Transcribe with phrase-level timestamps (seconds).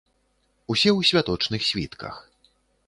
[0.75, 2.15] Усе ў святочных світках.